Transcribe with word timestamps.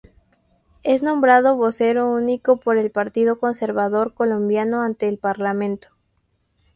Es 0.81 1.03
nombrado 1.03 1.55
vocero 1.55 2.09
único 2.11 2.57
por 2.59 2.77
el 2.79 2.89
Partido 2.89 3.37
Conservador 3.37 4.15
Colombiano 4.15 4.81
ante 4.81 5.07
el 5.07 5.19
parlamento. 5.19 5.89